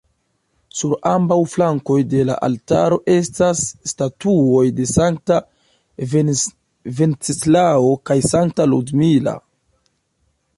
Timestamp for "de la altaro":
2.13-2.97